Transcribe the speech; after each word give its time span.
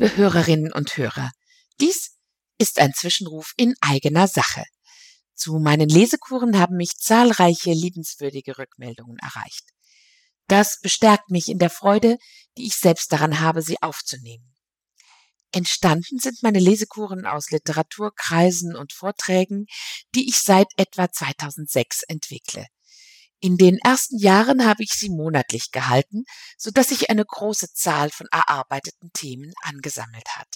Liebe 0.00 0.16
Hörerinnen 0.16 0.72
und 0.72 0.96
Hörer, 0.96 1.30
dies 1.78 2.16
ist 2.56 2.78
ein 2.78 2.94
Zwischenruf 2.94 3.52
in 3.58 3.74
eigener 3.82 4.28
Sache. 4.28 4.64
Zu 5.34 5.58
meinen 5.58 5.90
Lesekuren 5.90 6.58
haben 6.58 6.76
mich 6.76 6.96
zahlreiche 6.96 7.72
liebenswürdige 7.72 8.56
Rückmeldungen 8.56 9.18
erreicht. 9.18 9.68
Das 10.46 10.80
bestärkt 10.80 11.28
mich 11.28 11.50
in 11.50 11.58
der 11.58 11.68
Freude, 11.68 12.16
die 12.56 12.66
ich 12.66 12.76
selbst 12.76 13.12
daran 13.12 13.40
habe, 13.40 13.60
sie 13.60 13.82
aufzunehmen. 13.82 14.54
Entstanden 15.52 16.18
sind 16.18 16.42
meine 16.42 16.60
Lesekuren 16.60 17.26
aus 17.26 17.50
Literaturkreisen 17.50 18.76
und 18.76 18.94
Vorträgen, 18.94 19.66
die 20.14 20.30
ich 20.30 20.38
seit 20.38 20.68
etwa 20.78 21.12
2006 21.12 22.04
entwickle. 22.04 22.64
In 23.40 23.56
den 23.56 23.78
ersten 23.78 24.18
Jahren 24.18 24.66
habe 24.66 24.82
ich 24.82 24.92
sie 24.92 25.08
monatlich 25.08 25.70
gehalten, 25.70 26.24
so 26.58 26.70
dass 26.70 26.88
sich 26.88 27.08
eine 27.08 27.24
große 27.24 27.72
Zahl 27.72 28.10
von 28.10 28.26
erarbeiteten 28.30 29.10
Themen 29.14 29.52
angesammelt 29.62 30.28
hat. 30.36 30.48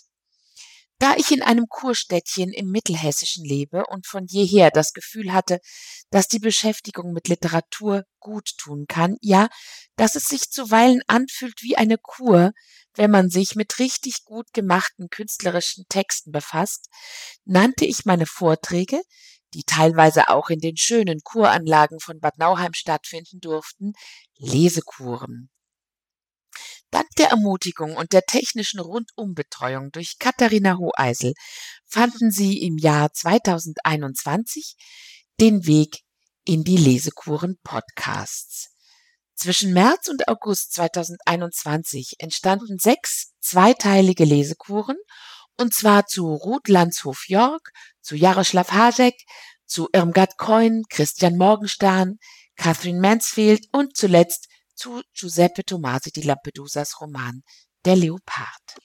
Da 0.98 1.16
ich 1.16 1.32
in 1.32 1.42
einem 1.42 1.66
Kurstädtchen 1.68 2.52
im 2.52 2.70
Mittelhessischen 2.70 3.44
lebe 3.44 3.84
und 3.86 4.06
von 4.06 4.26
jeher 4.26 4.70
das 4.70 4.92
Gefühl 4.92 5.32
hatte, 5.32 5.60
dass 6.10 6.28
die 6.28 6.38
Beschäftigung 6.38 7.12
mit 7.12 7.28
Literatur 7.28 8.04
gut 8.20 8.50
tun 8.58 8.86
kann, 8.86 9.16
ja, 9.20 9.48
dass 9.96 10.14
es 10.14 10.24
sich 10.24 10.50
zuweilen 10.50 11.02
anfühlt 11.06 11.62
wie 11.62 11.76
eine 11.76 11.98
Kur, 11.98 12.52
wenn 12.94 13.10
man 13.10 13.28
sich 13.28 13.56
mit 13.56 13.78
richtig 13.80 14.24
gut 14.24 14.52
gemachten 14.52 15.08
künstlerischen 15.10 15.84
Texten 15.88 16.30
befasst, 16.30 16.88
nannte 17.44 17.86
ich 17.86 18.04
meine 18.04 18.26
Vorträge, 18.26 19.02
die 19.54 19.64
teilweise 19.64 20.28
auch 20.28 20.50
in 20.50 20.58
den 20.58 20.76
schönen 20.76 21.20
Kuranlagen 21.22 22.00
von 22.00 22.20
Bad 22.20 22.38
Nauheim 22.38 22.74
stattfinden 22.74 23.40
durften, 23.40 23.92
Lesekuren. 24.36 25.48
Dank 26.90 27.08
der 27.18 27.30
Ermutigung 27.30 27.96
und 27.96 28.12
der 28.12 28.22
technischen 28.22 28.80
Rundumbetreuung 28.80 29.90
durch 29.90 30.18
Katharina 30.18 30.76
Hoheisel 30.76 31.34
fanden 31.86 32.30
sie 32.30 32.60
im 32.62 32.78
Jahr 32.78 33.12
2021 33.12 34.76
den 35.40 35.66
Weg 35.66 36.00
in 36.44 36.62
die 36.62 36.76
Lesekuren 36.76 37.58
Podcasts. 37.64 38.70
Zwischen 39.34 39.72
März 39.72 40.08
und 40.08 40.28
August 40.28 40.72
2021 40.74 42.14
entstanden 42.18 42.78
sechs 42.78 43.32
zweiteilige 43.40 44.24
Lesekuren 44.24 44.96
und 45.58 45.74
zwar 45.74 46.06
zu 46.06 46.34
Ruth 46.34 46.68
Landshof 46.68 47.28
York, 47.28 47.70
zu 48.00 48.16
Jaroslav 48.16 48.70
Hasek, 48.72 49.14
zu 49.66 49.88
Irmgard 49.92 50.36
Coyne, 50.36 50.82
Christian 50.88 51.36
Morgenstern, 51.36 52.18
Catherine 52.56 53.00
Mansfield 53.00 53.66
und 53.72 53.96
zuletzt 53.96 54.48
zu 54.74 55.02
Giuseppe 55.12 55.64
Tomasi 55.64 56.10
di 56.10 56.22
Lampedusas 56.22 57.00
Roman 57.00 57.42
Der 57.84 57.96
Leopard. 57.96 58.76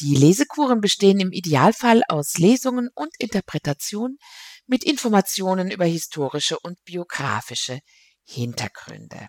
Die 0.00 0.14
Lesekuren 0.14 0.80
bestehen 0.80 1.20
im 1.20 1.30
Idealfall 1.30 2.02
aus 2.08 2.38
Lesungen 2.38 2.88
und 2.94 3.10
Interpretationen 3.18 4.18
mit 4.66 4.84
Informationen 4.84 5.70
über 5.70 5.84
historische 5.84 6.58
und 6.60 6.82
biografische 6.84 7.80
Hintergründe. 8.24 9.28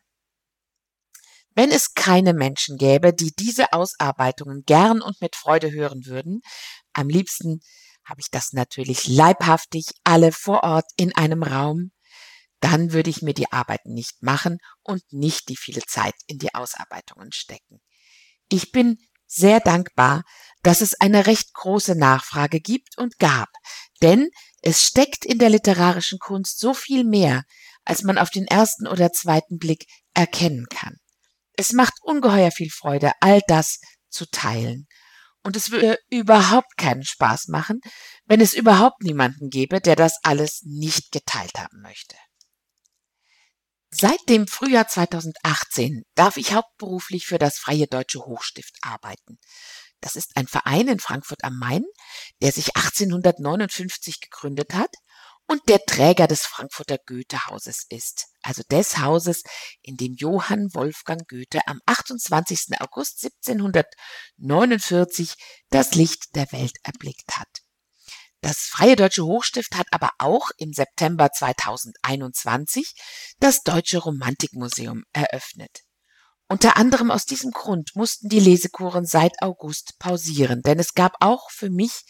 Wenn 1.53 1.71
es 1.71 1.93
keine 1.93 2.33
Menschen 2.33 2.77
gäbe, 2.77 3.13
die 3.13 3.33
diese 3.37 3.73
Ausarbeitungen 3.73 4.63
gern 4.65 5.01
und 5.01 5.19
mit 5.21 5.35
Freude 5.35 5.71
hören 5.71 6.05
würden, 6.05 6.41
am 6.93 7.09
liebsten 7.09 7.59
habe 8.05 8.21
ich 8.21 8.29
das 8.31 8.53
natürlich 8.53 9.07
leibhaftig 9.07 9.85
alle 10.03 10.31
vor 10.31 10.63
Ort 10.63 10.85
in 10.97 11.15
einem 11.15 11.43
Raum, 11.43 11.91
dann 12.61 12.93
würde 12.93 13.09
ich 13.09 13.21
mir 13.21 13.33
die 13.33 13.51
Arbeiten 13.51 13.93
nicht 13.93 14.21
machen 14.21 14.59
und 14.83 15.01
nicht 15.11 15.49
die 15.49 15.57
viele 15.57 15.81
Zeit 15.81 16.15
in 16.27 16.37
die 16.37 16.53
Ausarbeitungen 16.53 17.31
stecken. 17.31 17.81
Ich 18.49 18.71
bin 18.71 18.97
sehr 19.25 19.59
dankbar, 19.59 20.23
dass 20.61 20.81
es 20.81 20.99
eine 20.99 21.25
recht 21.25 21.53
große 21.53 21.95
Nachfrage 21.95 22.59
gibt 22.59 22.97
und 22.97 23.17
gab, 23.17 23.49
denn 24.01 24.29
es 24.61 24.83
steckt 24.83 25.25
in 25.25 25.39
der 25.39 25.49
literarischen 25.49 26.19
Kunst 26.19 26.59
so 26.59 26.73
viel 26.73 27.03
mehr, 27.03 27.43
als 27.85 28.03
man 28.03 28.17
auf 28.17 28.29
den 28.29 28.45
ersten 28.45 28.87
oder 28.87 29.11
zweiten 29.11 29.57
Blick 29.57 29.85
erkennen 30.13 30.67
kann. 30.69 30.97
Es 31.61 31.73
macht 31.73 31.93
ungeheuer 32.01 32.49
viel 32.49 32.71
Freude, 32.71 33.11
all 33.19 33.39
das 33.47 33.81
zu 34.09 34.25
teilen. 34.25 34.87
Und 35.43 35.55
es 35.55 35.69
würde 35.69 35.99
überhaupt 36.09 36.75
keinen 36.75 37.03
Spaß 37.03 37.49
machen, 37.49 37.81
wenn 38.25 38.41
es 38.41 38.55
überhaupt 38.55 39.03
niemanden 39.03 39.51
gäbe, 39.51 39.79
der 39.79 39.95
das 39.95 40.17
alles 40.23 40.63
nicht 40.63 41.11
geteilt 41.11 41.59
haben 41.59 41.81
möchte. 41.83 42.15
Seit 43.91 44.17
dem 44.27 44.47
Frühjahr 44.47 44.87
2018 44.87 46.01
darf 46.15 46.37
ich 46.37 46.53
hauptberuflich 46.53 47.27
für 47.27 47.37
das 47.37 47.59
Freie 47.59 47.85
Deutsche 47.85 48.21
Hochstift 48.21 48.75
arbeiten. 48.81 49.37
Das 49.99 50.15
ist 50.15 50.35
ein 50.37 50.47
Verein 50.47 50.87
in 50.87 50.97
Frankfurt 50.97 51.43
am 51.43 51.59
Main, 51.59 51.83
der 52.41 52.51
sich 52.51 52.75
1859 52.75 54.19
gegründet 54.19 54.73
hat 54.73 54.95
und 55.51 55.61
der 55.67 55.83
Träger 55.85 56.27
des 56.27 56.45
Frankfurter 56.45 56.97
Goethehauses 57.05 57.85
ist, 57.89 58.27
also 58.41 58.63
des 58.71 58.99
Hauses, 58.99 59.43
in 59.81 59.97
dem 59.97 60.13
Johann 60.13 60.73
Wolfgang 60.73 61.27
Goethe 61.27 61.59
am 61.65 61.81
28. 61.85 62.79
August 62.79 63.21
1749 63.21 65.33
das 65.69 65.93
Licht 65.93 66.35
der 66.35 66.49
Welt 66.53 66.77
erblickt 66.83 67.37
hat. 67.37 67.49
Das 68.39 68.59
Freie 68.59 68.95
Deutsche 68.95 69.25
Hochstift 69.25 69.75
hat 69.75 69.87
aber 69.91 70.11
auch 70.19 70.51
im 70.55 70.71
September 70.71 71.33
2021 71.33 72.93
das 73.41 73.63
Deutsche 73.63 73.97
Romantikmuseum 73.97 75.03
eröffnet. 75.11 75.81
Unter 76.47 76.77
anderem 76.77 77.11
aus 77.11 77.25
diesem 77.25 77.51
Grund 77.51 77.91
mussten 77.95 78.29
die 78.29 78.39
Lesekuren 78.39 79.05
seit 79.05 79.33
August 79.41 79.99
pausieren, 79.99 80.61
denn 80.61 80.79
es 80.79 80.93
gab 80.93 81.17
auch 81.19 81.49
für 81.49 81.69
mich 81.69 82.05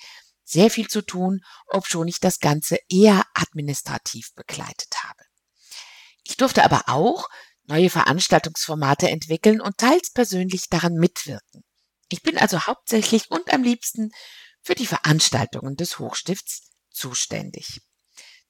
sehr 0.51 0.69
viel 0.69 0.87
zu 0.87 1.01
tun, 1.01 1.41
obschon 1.67 2.07
ich 2.07 2.19
das 2.19 2.39
Ganze 2.39 2.77
eher 2.89 3.25
administrativ 3.33 4.33
begleitet 4.35 5.03
habe. 5.03 5.23
Ich 6.23 6.37
durfte 6.37 6.63
aber 6.63 6.83
auch 6.87 7.29
neue 7.63 7.89
Veranstaltungsformate 7.89 9.09
entwickeln 9.09 9.61
und 9.61 9.77
teils 9.77 10.11
persönlich 10.11 10.69
daran 10.69 10.95
mitwirken. 10.95 11.63
Ich 12.09 12.21
bin 12.21 12.37
also 12.37 12.61
hauptsächlich 12.61 13.31
und 13.31 13.53
am 13.53 13.63
liebsten 13.63 14.11
für 14.61 14.75
die 14.75 14.85
Veranstaltungen 14.85 15.75
des 15.75 15.99
Hochstifts 15.99 16.71
zuständig. 16.89 17.81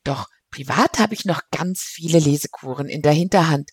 Doch 0.03 0.27
privat 0.49 0.99
habe 0.99 1.13
ich 1.13 1.25
noch 1.25 1.41
ganz 1.51 1.81
viele 1.81 2.19
Lesekuren 2.19 2.89
in 2.89 3.01
der 3.01 3.13
Hinterhand 3.13 3.69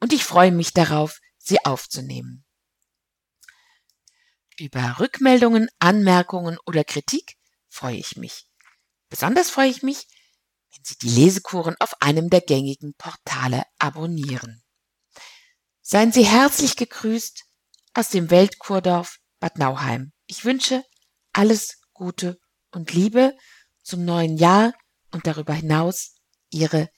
und 0.00 0.12
ich 0.12 0.24
freue 0.24 0.52
mich 0.52 0.72
darauf, 0.72 1.18
sie 1.38 1.64
aufzunehmen. 1.64 2.44
Über 4.58 5.00
Rückmeldungen, 5.00 5.68
Anmerkungen 5.80 6.58
oder 6.66 6.84
Kritik 6.84 7.36
freue 7.72 7.96
ich 7.96 8.16
mich. 8.16 8.46
Besonders 9.08 9.50
freue 9.50 9.68
ich 9.68 9.82
mich, 9.82 10.06
wenn 10.70 10.84
Sie 10.84 10.96
die 10.98 11.08
Lesekuren 11.08 11.74
auf 11.80 12.00
einem 12.00 12.30
der 12.30 12.40
gängigen 12.40 12.94
Portale 12.94 13.64
abonnieren. 13.78 14.62
Seien 15.80 16.12
Sie 16.12 16.24
herzlich 16.24 16.76
gegrüßt 16.76 17.44
aus 17.94 18.08
dem 18.08 18.30
Weltkurdorf 18.30 19.18
Bad 19.40 19.58
Nauheim. 19.58 20.12
Ich 20.26 20.44
wünsche 20.44 20.84
alles 21.32 21.80
Gute 21.92 22.38
und 22.70 22.92
Liebe 22.92 23.36
zum 23.82 24.04
neuen 24.04 24.36
Jahr 24.36 24.72
und 25.10 25.26
darüber 25.26 25.52
hinaus 25.52 26.14
Ihre 26.50 26.88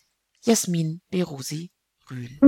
Jasmin 0.43 1.01
Berusi 1.11 1.73
Rühl. 2.11 2.39